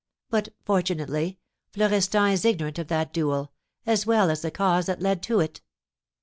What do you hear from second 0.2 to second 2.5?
"But, fortunately, Florestan is